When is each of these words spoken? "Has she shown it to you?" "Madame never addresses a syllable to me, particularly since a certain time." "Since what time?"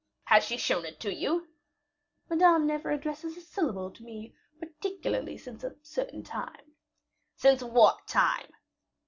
"Has 0.23 0.43
she 0.43 0.57
shown 0.57 0.83
it 0.85 0.99
to 1.01 1.13
you?" 1.13 1.49
"Madame 2.27 2.65
never 2.65 2.89
addresses 2.89 3.37
a 3.37 3.41
syllable 3.41 3.91
to 3.91 4.01
me, 4.03 4.33
particularly 4.59 5.37
since 5.37 5.63
a 5.63 5.75
certain 5.83 6.23
time." 6.23 6.73
"Since 7.35 7.61
what 7.61 8.07
time?" 8.07 8.51